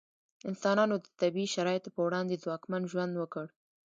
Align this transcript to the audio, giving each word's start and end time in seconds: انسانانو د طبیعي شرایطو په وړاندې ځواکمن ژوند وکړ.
انسانانو 0.49 0.95
د 0.99 1.05
طبیعي 1.19 1.47
شرایطو 1.55 1.89
په 1.95 2.01
وړاندې 2.07 2.41
ځواکمن 2.43 2.81
ژوند 2.91 3.13
وکړ. 3.17 3.45